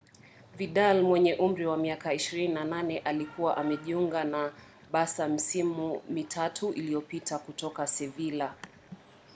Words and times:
vidal 0.57 1.01
mwenye 1.01 1.35
umri 1.35 1.65
wa 1.65 1.77
miaka 1.77 2.13
28 2.13 3.01
alikuwa 3.05 3.57
amejiunga 3.57 4.23
na 4.23 4.53
barca 4.91 5.27
misimu 5.27 6.01
mitatu 6.09 6.73
iliyopita 6.73 7.39
kutoka 7.39 7.87
sevilla 7.87 8.55